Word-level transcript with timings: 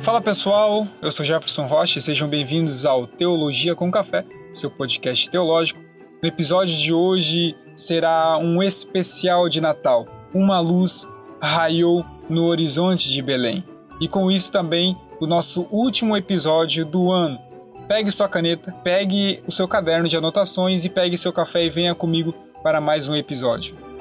Fala 0.00 0.20
pessoal, 0.20 0.86
eu 1.00 1.12
sou 1.12 1.24
Jefferson 1.24 1.66
Rocha 1.66 1.98
e 1.98 2.02
sejam 2.02 2.28
bem-vindos 2.28 2.84
ao 2.84 3.06
Teologia 3.06 3.74
com 3.74 3.90
Café, 3.90 4.24
seu 4.52 4.68
podcast 4.68 5.30
teológico. 5.30 5.80
No 6.20 6.28
episódio 6.28 6.76
de 6.76 6.92
hoje 6.92 7.54
será 7.76 8.36
um 8.36 8.60
especial 8.62 9.48
de 9.48 9.60
Natal. 9.60 10.06
Uma 10.34 10.58
luz 10.58 11.06
raiou 11.40 12.04
no 12.28 12.46
horizonte 12.46 13.08
de 13.10 13.22
Belém. 13.22 13.64
E 14.00 14.08
com 14.08 14.30
isso 14.30 14.50
também 14.50 14.96
o 15.20 15.26
nosso 15.26 15.68
último 15.70 16.16
episódio 16.16 16.84
do 16.84 17.12
ano. 17.12 17.38
Pegue 17.86 18.10
sua 18.10 18.28
caneta, 18.28 18.72
pegue 18.82 19.40
o 19.46 19.52
seu 19.52 19.68
caderno 19.68 20.08
de 20.08 20.16
anotações 20.16 20.84
e 20.84 20.88
pegue 20.90 21.16
seu 21.16 21.32
café 21.32 21.64
e 21.64 21.70
venha 21.70 21.94
comigo 21.94 22.34
para 22.62 22.80
mais 22.80 23.06
um 23.06 23.14
episódio. 23.14 23.91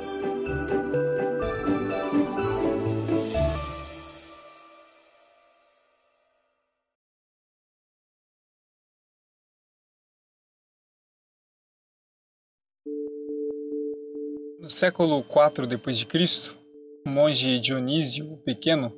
No 14.61 14.69
século 14.69 15.25
IV 15.27 15.65
d.C., 15.65 16.55
o 17.03 17.09
monge 17.09 17.59
Dionísio 17.59 18.31
o 18.31 18.37
Pequeno 18.37 18.93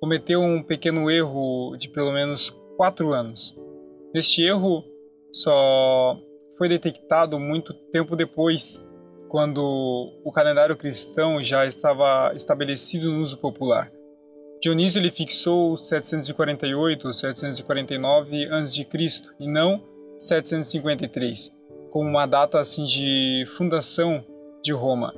cometeu 0.00 0.40
um 0.40 0.62
pequeno 0.62 1.10
erro 1.10 1.76
de 1.76 1.86
pelo 1.90 2.10
menos 2.14 2.48
quatro 2.78 3.12
anos. 3.12 3.54
Este 4.14 4.42
erro 4.42 4.82
só 5.30 6.18
foi 6.56 6.70
detectado 6.70 7.38
muito 7.38 7.74
tempo 7.92 8.16
depois, 8.16 8.82
quando 9.28 9.60
o 10.24 10.32
calendário 10.32 10.74
cristão 10.74 11.44
já 11.44 11.66
estava 11.66 12.32
estabelecido 12.34 13.12
no 13.12 13.20
uso 13.20 13.36
popular. 13.36 13.92
Dionísio 14.62 14.98
ele 14.98 15.10
fixou 15.10 15.76
748 15.76 17.12
749 17.12 18.46
a.C. 18.46 18.86
e 19.38 19.46
não 19.46 19.78
753, 20.18 21.52
como 21.90 22.08
uma 22.08 22.24
data 22.24 22.58
assim 22.58 22.86
de 22.86 23.46
fundação 23.58 24.24
de 24.66 24.72
Roma. 24.72 25.14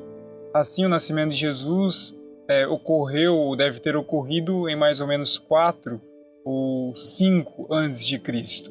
Assim, 0.55 0.85
o 0.85 0.89
nascimento 0.89 1.31
de 1.31 1.37
Jesus 1.37 2.15
é, 2.49 2.67
ocorreu, 2.67 3.55
deve 3.57 3.81
ter 3.81 3.97
ocorrido 3.97 4.69
em 4.69 4.77
mais 4.77 5.01
ou 5.01 5.07
menos 5.07 5.39
4 5.39 6.01
ou 6.45 6.95
5 6.95 7.67
antes 7.73 8.07
de 8.07 8.19
Cristo. 8.19 8.71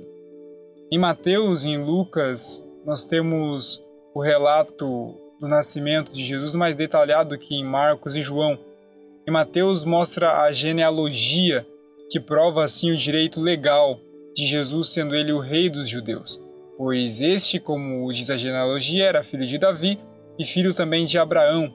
Em 0.91 0.99
Mateus 0.99 1.63
e 1.63 1.69
em 1.69 1.83
Lucas, 1.83 2.63
nós 2.85 3.03
temos 3.05 3.83
o 4.13 4.21
relato 4.21 5.15
do 5.39 5.47
nascimento 5.47 6.11
de 6.11 6.23
Jesus 6.23 6.55
mais 6.55 6.75
detalhado 6.75 7.37
que 7.37 7.55
em 7.55 7.65
Marcos 7.65 8.15
e 8.15 8.21
João. 8.21 8.57
Em 9.27 9.31
Mateus 9.31 9.83
mostra 9.83 10.43
a 10.43 10.53
genealogia 10.53 11.65
que 12.09 12.19
prova 12.19 12.63
assim 12.63 12.91
o 12.91 12.97
direito 12.97 13.41
legal 13.41 13.99
de 14.33 14.45
Jesus 14.45 14.93
sendo 14.93 15.15
ele 15.15 15.33
o 15.33 15.39
rei 15.39 15.69
dos 15.69 15.89
judeus, 15.89 16.39
pois 16.77 17.19
este, 17.19 17.59
como 17.59 18.11
diz 18.13 18.29
a 18.29 18.37
genealogia, 18.37 19.05
era 19.05 19.23
filho 19.23 19.45
de 19.45 19.57
Davi 19.57 19.99
e 20.37 20.45
filho 20.45 20.73
também 20.73 21.05
de 21.05 21.17
Abraão. 21.17 21.73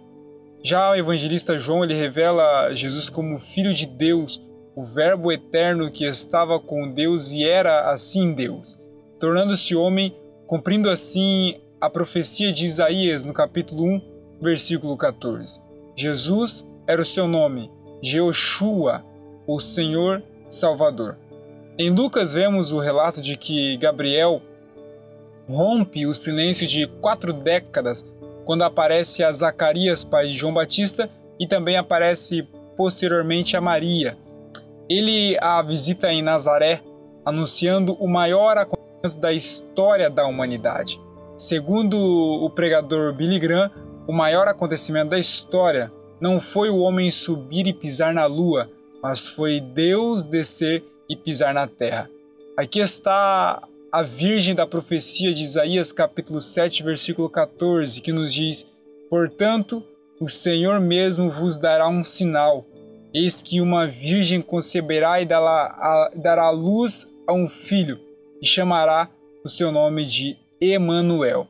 Já 0.64 0.92
o 0.92 0.94
evangelista 0.94 1.58
João 1.58 1.82
ele 1.82 1.94
revela 1.94 2.74
Jesus 2.74 3.10
como 3.10 3.41
filho 3.41 3.74
de 3.74 3.86
Deus, 3.86 4.41
o 4.77 4.84
Verbo 4.84 5.32
eterno 5.32 5.91
que 5.91 6.05
estava 6.05 6.58
com 6.60 6.92
Deus 6.92 7.33
e 7.33 7.44
era 7.44 7.90
assim 7.90 8.33
Deus, 8.33 8.78
tornando-se 9.18 9.74
homem, 9.74 10.16
cumprindo 10.46 10.88
assim 10.88 11.60
a 11.80 11.90
profecia 11.90 12.52
de 12.52 12.64
Isaías 12.64 13.24
no 13.24 13.33
capítulo 13.33 13.84
1, 13.84 14.02
versículo 14.40 14.96
14. 14.96 15.60
Jesus 15.96 16.66
era 16.86 17.02
o 17.02 17.06
seu 17.06 17.27
nome, 17.27 17.70
Jeoshua, 18.00 19.05
o 19.46 19.58
Senhor 19.60 20.22
Salvador. 20.48 21.18
Em 21.78 21.90
Lucas 21.90 22.33
vemos 22.33 22.70
o 22.70 22.78
relato 22.78 23.20
de 23.20 23.36
que 23.36 23.77
Gabriel 23.78 24.40
rompe 25.48 26.06
o 26.06 26.14
silêncio 26.14 26.67
de 26.67 26.86
quatro 26.86 27.33
décadas 27.33 28.05
quando 28.45 28.63
aparece 28.63 29.23
a 29.23 29.33
Zacarias, 29.33 30.05
pai 30.05 30.29
de 30.29 30.33
João 30.33 30.55
Batista, 30.55 31.08
e 31.39 31.47
também 31.47 31.77
aparece 31.77 32.48
posteriormente 32.77 33.57
a 33.57 33.61
Maria. 33.61 34.17
Ele 34.89 35.36
a 35.41 35.63
visita 35.63 36.13
em 36.13 36.23
Nazaré, 36.23 36.83
anunciando 37.25 37.95
o 37.95 38.08
maior 38.08 38.58
acontecimento 38.58 39.19
da 39.19 39.33
história 39.33 40.11
da 40.11 40.27
humanidade. 40.27 41.01
Segundo 41.36 41.97
o 41.97 42.51
pregador 42.51 43.13
Billy 43.14 43.39
Graham, 43.39 43.70
o 44.07 44.13
maior 44.13 44.48
acontecimento 44.48 45.11
da 45.11 45.19
história 45.19 45.92
não 46.20 46.41
foi 46.41 46.70
o 46.70 46.79
homem 46.79 47.11
subir 47.11 47.67
e 47.67 47.73
pisar 47.73 48.14
na 48.14 48.27
lua, 48.27 48.70
mas 49.03 49.27
foi 49.27 49.61
Deus 49.61 50.24
descer 50.24 50.85
e 51.09 51.17
pisar 51.17 51.53
na 51.53 51.67
terra. 51.67 52.09
Aqui 52.57 52.80
está 52.80 53.63
a 53.92 54.03
virgem 54.03 54.55
da 54.55 54.67
profecia 54.67 55.35
de 55.35 55.42
Isaías 55.42 55.92
capítulo 55.92 56.41
7, 56.41 56.83
versículo 56.83 57.29
14, 57.29 58.01
que 58.01 58.11
nos 58.11 58.33
diz: 58.33 58.67
Portanto, 59.11 59.85
o 60.19 60.30
Senhor 60.30 60.80
mesmo 60.80 61.30
vos 61.30 61.58
dará 61.58 61.86
um 61.86 62.03
sinal. 62.03 62.64
Eis 63.13 63.42
que 63.42 63.61
uma 63.61 63.86
virgem 63.86 64.41
conceberá 64.41 65.20
e 65.20 65.27
dará, 65.27 66.48
luz 66.51 67.07
a 67.27 67.35
um 67.35 67.47
filho, 67.51 68.01
e 68.41 68.47
chamará 68.47 69.11
o 69.45 69.48
seu 69.51 69.70
nome 69.70 70.07
de 70.07 70.39
Emanuel. 70.59 71.47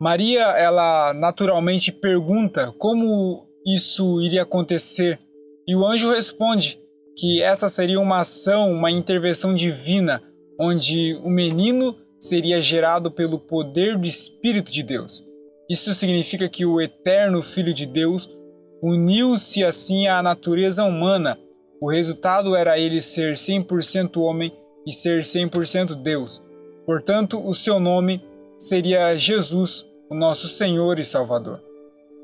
Maria, 0.00 0.44
ela 0.56 1.12
naturalmente 1.12 1.92
pergunta 1.92 2.72
como 2.78 3.46
isso 3.66 4.22
iria 4.22 4.42
acontecer, 4.42 5.20
e 5.68 5.76
o 5.76 5.86
anjo 5.86 6.10
responde 6.10 6.80
que 7.18 7.42
essa 7.42 7.68
seria 7.68 8.00
uma 8.00 8.20
ação, 8.20 8.72
uma 8.72 8.90
intervenção 8.90 9.54
divina 9.54 10.22
onde 10.58 11.14
o 11.22 11.30
menino 11.30 11.96
seria 12.20 12.62
gerado 12.62 13.10
pelo 13.10 13.38
poder 13.38 13.98
do 13.98 14.06
Espírito 14.06 14.72
de 14.72 14.82
Deus. 14.82 15.22
Isso 15.68 15.92
significa 15.94 16.48
que 16.48 16.64
o 16.64 16.80
eterno 16.80 17.42
Filho 17.42 17.74
de 17.74 17.86
Deus 17.86 18.28
uniu-se 18.82 19.64
assim 19.64 20.06
à 20.06 20.22
natureza 20.22 20.84
humana. 20.84 21.38
O 21.80 21.90
resultado 21.90 22.54
era 22.54 22.78
ele 22.78 23.00
ser 23.00 23.34
100% 23.34 24.16
homem 24.18 24.52
e 24.86 24.92
ser 24.92 25.22
100% 25.22 25.94
Deus. 25.94 26.42
Portanto, 26.86 27.40
o 27.46 27.54
seu 27.54 27.80
nome 27.80 28.22
seria 28.58 29.18
Jesus, 29.18 29.86
o 30.10 30.14
nosso 30.14 30.48
Senhor 30.48 30.98
e 30.98 31.04
Salvador. 31.04 31.62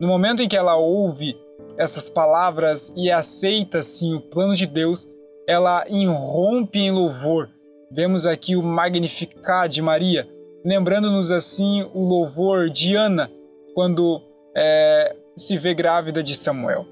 No 0.00 0.06
momento 0.06 0.42
em 0.42 0.48
que 0.48 0.56
ela 0.56 0.76
ouve 0.76 1.34
essas 1.78 2.08
palavras 2.08 2.92
e 2.97 3.10
aceita 3.10 3.82
sim 3.82 4.14
o 4.14 4.20
plano 4.20 4.54
de 4.54 4.66
Deus, 4.66 5.06
ela 5.48 5.86
irrompe 5.88 6.78
em 6.78 6.91
louvor 6.91 7.48
Vemos 7.92 8.24
aqui 8.24 8.54
o 8.54 8.62
Magnificar 8.62 9.68
de 9.68 9.82
Maria, 9.82 10.28
lembrando-nos 10.64 11.32
assim 11.32 11.82
o 11.92 12.04
louvor 12.04 12.70
de 12.70 12.94
Ana 12.94 13.28
quando 13.74 14.22
é, 14.56 15.16
se 15.36 15.58
vê 15.58 15.74
grávida 15.74 16.22
de 16.22 16.36
Samuel. 16.36 16.86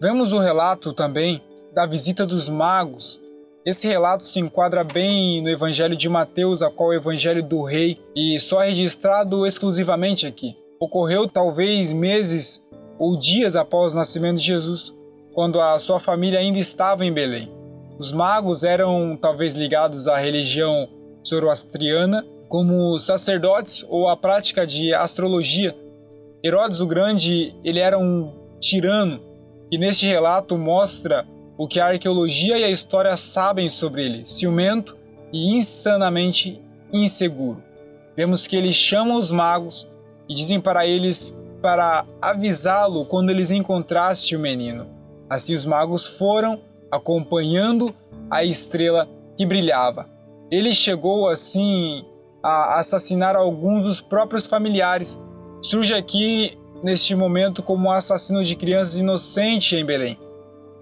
Vemos 0.00 0.32
o 0.32 0.38
relato 0.38 0.92
também 0.92 1.42
da 1.74 1.86
visita 1.86 2.24
dos 2.24 2.48
magos. 2.48 3.20
Esse 3.66 3.88
relato 3.88 4.24
se 4.24 4.38
enquadra 4.38 4.84
bem 4.84 5.42
no 5.42 5.48
Evangelho 5.48 5.96
de 5.96 6.08
Mateus, 6.08 6.62
a 6.62 6.70
qual 6.70 6.92
é 6.92 6.96
o 6.96 7.00
Evangelho 7.00 7.42
do 7.42 7.64
Rei, 7.64 7.98
e 8.14 8.38
só 8.38 8.62
é 8.62 8.68
registrado 8.68 9.44
exclusivamente 9.44 10.24
aqui. 10.24 10.56
Ocorreu 10.78 11.28
talvez 11.28 11.92
meses 11.92 12.62
ou 12.96 13.18
dias 13.18 13.56
após 13.56 13.92
o 13.92 13.96
nascimento 13.96 14.38
de 14.38 14.44
Jesus, 14.44 14.94
quando 15.32 15.60
a 15.60 15.80
sua 15.80 15.98
família 15.98 16.38
ainda 16.38 16.60
estava 16.60 17.04
em 17.04 17.12
Belém. 17.12 17.50
Os 17.98 18.10
magos 18.10 18.64
eram 18.64 19.16
talvez 19.20 19.54
ligados 19.54 20.08
à 20.08 20.18
religião 20.18 20.88
zoroastriana 21.26 22.24
como 22.48 22.98
sacerdotes 22.98 23.84
ou 23.88 24.08
à 24.08 24.16
prática 24.16 24.66
de 24.66 24.92
astrologia. 24.92 25.74
Herodes 26.44 26.80
o 26.80 26.86
Grande, 26.86 27.54
ele 27.64 27.78
era 27.78 27.98
um 27.98 28.32
tirano 28.60 29.20
e 29.70 29.78
neste 29.78 30.06
relato 30.06 30.58
mostra 30.58 31.26
o 31.56 31.68
que 31.68 31.78
a 31.78 31.86
arqueologia 31.86 32.58
e 32.58 32.64
a 32.64 32.70
história 32.70 33.16
sabem 33.16 33.70
sobre 33.70 34.04
ele, 34.04 34.24
ciumento 34.26 34.96
e 35.32 35.56
insanamente 35.56 36.60
inseguro. 36.92 37.62
Vemos 38.16 38.46
que 38.46 38.56
ele 38.56 38.72
chama 38.72 39.16
os 39.16 39.30
magos 39.30 39.88
e 40.28 40.34
dizem 40.34 40.60
para 40.60 40.86
eles 40.86 41.34
para 41.62 42.04
avisá-lo 42.20 43.06
quando 43.06 43.30
eles 43.30 43.50
encontrassem 43.50 44.36
o 44.36 44.40
menino. 44.40 44.86
Assim 45.30 45.54
os 45.54 45.64
magos 45.64 46.06
foram 46.06 46.60
acompanhando 46.90 47.94
a 48.30 48.44
estrela 48.44 49.08
que 49.36 49.44
brilhava. 49.44 50.08
Ele 50.50 50.74
chegou 50.74 51.28
assim 51.28 52.04
a 52.42 52.78
assassinar 52.78 53.34
alguns 53.34 53.86
dos 53.86 54.00
próprios 54.00 54.46
familiares. 54.46 55.18
Surge 55.62 55.94
aqui 55.94 56.58
neste 56.82 57.14
momento 57.14 57.62
como 57.62 57.90
assassino 57.90 58.44
de 58.44 58.54
crianças 58.54 58.96
inocente 58.96 59.74
em 59.74 59.84
Belém. 59.84 60.18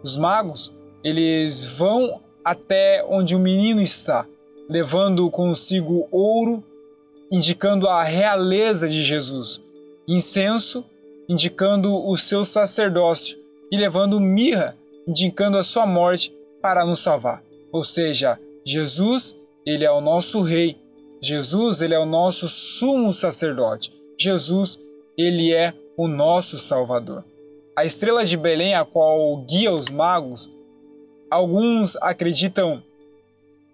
Os 0.02 0.16
magos, 0.16 0.74
eles 1.04 1.64
vão 1.64 2.20
até 2.44 3.04
onde 3.08 3.36
o 3.36 3.38
menino 3.38 3.80
está, 3.80 4.26
levando 4.68 5.30
consigo 5.30 6.08
ouro, 6.10 6.64
indicando 7.30 7.88
a 7.88 8.02
realeza 8.02 8.88
de 8.88 9.02
Jesus, 9.02 9.62
incenso, 10.08 10.84
indicando 11.28 11.94
o 11.94 12.18
seu 12.18 12.44
sacerdócio, 12.44 13.38
e 13.70 13.76
levando 13.76 14.20
mirra, 14.20 14.76
indicando 15.06 15.58
a 15.58 15.62
sua 15.62 15.86
morte 15.86 16.34
para 16.60 16.84
nos 16.84 17.00
salvar. 17.00 17.42
Ou 17.72 17.84
seja, 17.84 18.38
Jesus, 18.64 19.36
ele 19.66 19.84
é 19.84 19.90
o 19.90 20.00
nosso 20.00 20.42
rei. 20.42 20.76
Jesus, 21.20 21.80
ele 21.80 21.94
é 21.94 21.98
o 21.98 22.06
nosso 22.06 22.48
sumo 22.48 23.12
sacerdote. 23.12 23.92
Jesus, 24.18 24.78
ele 25.16 25.52
é 25.52 25.74
o 25.96 26.08
nosso 26.08 26.58
salvador. 26.58 27.24
A 27.76 27.84
estrela 27.84 28.24
de 28.24 28.36
Belém, 28.36 28.74
a 28.74 28.84
qual 28.84 29.36
guia 29.44 29.72
os 29.72 29.88
magos, 29.88 30.50
alguns 31.30 31.96
acreditam 31.96 32.82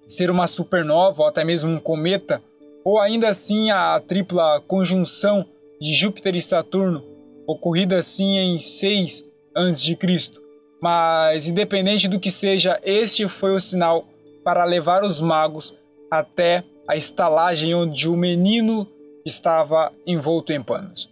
ser 0.07 0.31
uma 0.31 0.47
supernova 0.47 1.23
ou 1.23 1.29
até 1.29 1.45
mesmo 1.45 1.71
um 1.71 1.81
cometa, 1.81 2.43
ou 2.85 2.99
ainda 2.99 3.29
assim 3.29 3.71
a 3.71 4.01
tripla 4.01 4.63
conjunção 4.67 5.45
de 5.81 5.93
Júpiter 5.93 6.35
e 6.35 6.43
Saturno, 6.43 7.05
ocorrida 7.47 7.99
assim 7.99 8.39
em 8.39 8.61
6 8.61 9.25
a.C. 9.55 10.48
Mas, 10.81 11.49
independente 11.49 12.07
do 12.07 12.21
que 12.21 12.31
seja, 12.31 12.81
este 12.85 13.29
foi 13.29 13.55
o 13.55 13.61
sinal 13.61 14.07
para 14.45 14.65
levar 14.65 15.05
os 15.05 15.21
magos 15.21 15.75
até 16.11 16.65
a 16.89 16.97
estalagem 16.97 17.75
onde 17.75 18.09
o 18.09 18.17
menino 18.17 18.87
estava 19.25 19.93
envolto 20.07 20.53
em 20.53 20.63
panos. 20.63 21.11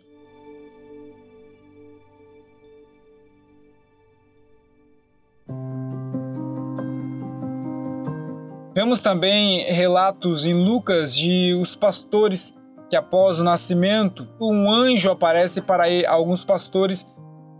Vemos 8.74 9.00
também 9.00 9.64
relatos 9.72 10.44
em 10.44 10.54
Lucas 10.54 11.14
de 11.14 11.54
os 11.60 11.74
pastores 11.74 12.54
que 12.88 12.96
após 12.96 13.40
o 13.40 13.44
nascimento, 13.44 14.28
um 14.40 14.72
anjo 14.72 15.10
aparece 15.10 15.60
para 15.60 15.84
alguns 16.08 16.44
pastores 16.44 17.06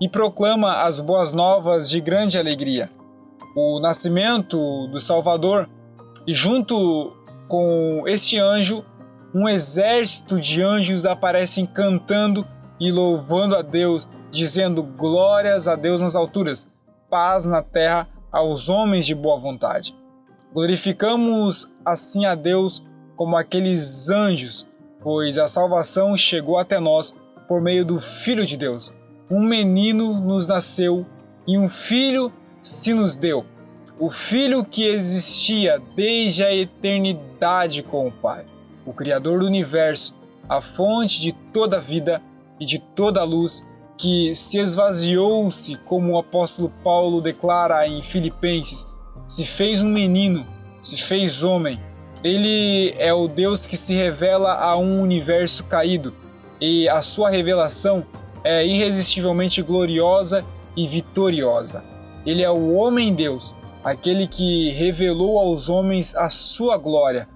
e 0.00 0.08
proclama 0.08 0.82
as 0.84 1.00
boas 1.00 1.32
novas 1.32 1.88
de 1.88 2.00
grande 2.00 2.38
alegria. 2.38 2.90
O 3.56 3.80
nascimento 3.80 4.86
do 4.88 5.00
Salvador 5.00 5.68
e 6.26 6.34
junto 6.34 7.12
com 7.48 8.02
este 8.06 8.38
anjo, 8.38 8.84
um 9.34 9.48
exército 9.48 10.40
de 10.40 10.62
anjos 10.62 11.06
aparecem 11.06 11.64
cantando 11.64 12.46
e 12.80 12.90
louvando 12.90 13.56
a 13.56 13.62
Deus, 13.62 14.06
dizendo 14.30 14.82
glórias 14.82 15.68
a 15.68 15.76
Deus 15.76 16.00
nas 16.00 16.16
alturas, 16.16 16.68
paz 17.08 17.44
na 17.44 17.62
terra 17.62 18.08
aos 18.32 18.68
homens 18.68 19.06
de 19.06 19.14
boa 19.14 19.38
vontade. 19.38 19.94
Glorificamos 20.52 21.70
assim 21.84 22.26
a 22.26 22.34
Deus 22.34 22.84
como 23.14 23.36
aqueles 23.36 24.10
anjos, 24.10 24.66
pois 25.02 25.38
a 25.38 25.48
salvação 25.48 26.16
chegou 26.16 26.58
até 26.58 26.78
nós 26.80 27.14
por 27.48 27.60
meio 27.60 27.84
do 27.84 28.00
Filho 28.00 28.44
de 28.44 28.56
Deus. 28.56 28.92
Um 29.28 29.40
menino 29.40 30.20
nos 30.20 30.46
nasceu 30.46 31.04
e 31.46 31.58
um 31.58 31.68
filho 31.68 32.32
se 32.62 32.94
nos 32.94 33.16
deu. 33.16 33.44
O 33.98 34.10
Filho 34.10 34.64
que 34.64 34.86
existia 34.86 35.80
desde 35.96 36.44
a 36.44 36.54
eternidade 36.54 37.82
com 37.82 38.06
o 38.06 38.12
Pai, 38.12 38.44
o 38.84 38.92
Criador 38.92 39.40
do 39.40 39.46
universo, 39.46 40.14
a 40.48 40.60
fonte 40.60 41.20
de 41.20 41.32
toda 41.32 41.80
vida 41.80 42.22
e 42.60 42.66
de 42.66 42.78
toda 42.78 43.24
luz, 43.24 43.64
que 43.96 44.34
se 44.36 44.58
esvaziou-se, 44.58 45.76
como 45.86 46.12
o 46.12 46.18
apóstolo 46.18 46.70
Paulo 46.84 47.22
declara 47.22 47.88
em 47.88 48.02
Filipenses, 48.02 48.86
se 49.26 49.46
fez 49.46 49.82
um 49.82 49.88
menino, 49.88 50.46
se 50.80 50.98
fez 50.98 51.42
homem. 51.42 51.80
Ele 52.22 52.94
é 52.98 53.12
o 53.14 53.26
Deus 53.26 53.66
que 53.66 53.76
se 53.76 53.94
revela 53.94 54.52
a 54.54 54.76
um 54.76 55.00
universo 55.00 55.64
caído, 55.64 56.14
e 56.60 56.88
a 56.88 57.00
sua 57.00 57.30
revelação 57.30 58.04
é 58.44 58.66
irresistivelmente 58.66 59.62
gloriosa 59.62 60.44
e 60.76 60.86
vitoriosa. 60.86 61.84
Ele 62.24 62.42
é 62.42 62.50
o 62.50 62.74
homem-deus, 62.74 63.54
aquele 63.84 64.26
que 64.26 64.70
revelou 64.72 65.38
aos 65.38 65.68
homens 65.68 66.14
a 66.14 66.28
sua 66.28 66.76
glória, 66.76 67.28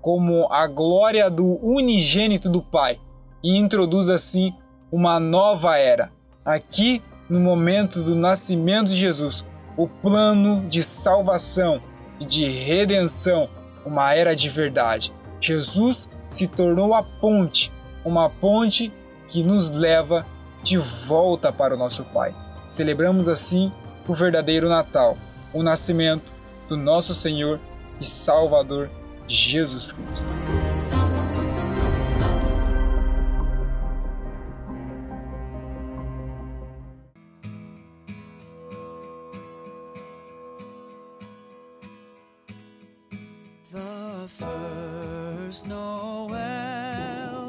como 0.00 0.46
a 0.50 0.66
glória 0.66 1.30
do 1.30 1.58
unigênito 1.62 2.48
do 2.48 2.60
Pai, 2.60 3.00
e 3.42 3.56
introduz 3.56 4.08
assim 4.08 4.52
uma 4.92 5.18
nova 5.18 5.78
era. 5.78 6.12
Aqui, 6.44 7.02
no 7.28 7.40
momento 7.40 8.02
do 8.02 8.14
nascimento 8.14 8.90
de 8.90 8.96
Jesus, 8.96 9.44
o 9.76 9.88
plano 9.88 10.66
de 10.68 10.82
salvação 10.82 11.80
e 12.20 12.24
de 12.24 12.46
redenção, 12.46 13.48
uma 13.84 14.14
era 14.14 14.36
de 14.36 14.48
verdade. 14.48 15.12
Jesus 15.40 16.08
se 16.30 16.46
tornou 16.46 16.94
a 16.94 17.02
ponte, 17.02 17.72
uma 18.04 18.28
ponte 18.28 18.92
que 19.28 19.42
nos 19.42 19.70
leva 19.70 20.26
de 20.64 20.78
volta 20.78 21.52
para 21.52 21.74
o 21.74 21.78
nosso 21.78 22.02
Pai. 22.04 22.34
Celebramos 22.70 23.28
assim 23.28 23.70
o 24.08 24.14
verdadeiro 24.14 24.66
Natal, 24.68 25.16
o 25.52 25.62
nascimento 25.62 26.24
do 26.68 26.76
nosso 26.76 27.14
Senhor 27.14 27.60
e 28.00 28.06
Salvador 28.06 28.88
Jesus 29.28 29.92
Cristo. 29.92 30.26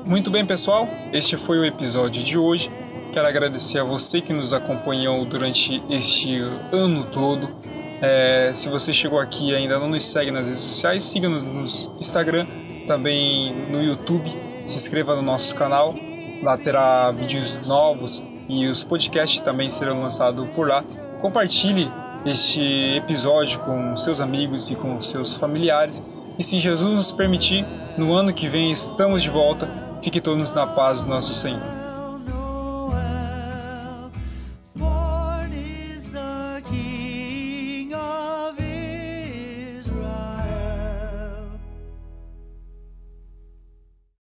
Muito 0.05 0.29
bem, 0.29 0.45
pessoal, 0.45 0.87
este 1.11 1.37
foi 1.37 1.59
o 1.59 1.65
episódio 1.65 2.21
de 2.21 2.37
hoje. 2.37 2.69
Quero 3.15 3.29
agradecer 3.29 3.79
a 3.79 3.83
você 3.85 4.19
que 4.19 4.33
nos 4.33 4.51
acompanhou 4.51 5.23
durante 5.23 5.81
este 5.89 6.37
ano 6.69 7.05
todo. 7.05 7.47
É, 8.01 8.51
se 8.53 8.67
você 8.67 8.91
chegou 8.91 9.21
aqui 9.21 9.51
e 9.51 9.55
ainda 9.55 9.79
não 9.79 9.87
nos 9.87 10.05
segue 10.05 10.31
nas 10.31 10.49
redes 10.49 10.65
sociais, 10.65 11.05
siga-nos 11.05 11.45
no 11.45 11.97
Instagram, 11.97 12.45
também 12.85 13.55
no 13.71 13.81
YouTube. 13.81 14.29
Se 14.65 14.75
inscreva 14.75 15.15
no 15.15 15.21
nosso 15.21 15.55
canal, 15.55 15.95
lá 16.43 16.57
terá 16.57 17.09
vídeos 17.13 17.57
novos 17.65 18.21
e 18.49 18.67
os 18.67 18.83
podcasts 18.83 19.39
também 19.39 19.69
serão 19.69 20.01
lançados 20.01 20.45
por 20.49 20.67
lá. 20.67 20.83
Compartilhe 21.21 21.89
este 22.25 22.97
episódio 22.97 23.61
com 23.61 23.95
seus 23.95 24.19
amigos 24.19 24.69
e 24.69 24.75
com 24.75 25.01
seus 25.01 25.33
familiares. 25.33 26.03
E 26.37 26.43
se 26.43 26.59
Jesus 26.59 26.93
nos 26.93 27.13
permitir, 27.13 27.65
no 27.97 28.13
ano 28.13 28.33
que 28.33 28.49
vem 28.49 28.73
estamos 28.73 29.23
de 29.23 29.29
volta 29.29 29.85
Fique 30.03 30.19
todos 30.19 30.53
na 30.53 30.67
paz 30.67 31.01
do 31.01 31.09
nosso 31.09 31.33
Senhor. 31.33 31.84